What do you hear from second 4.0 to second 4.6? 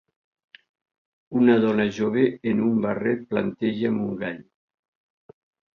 un gall.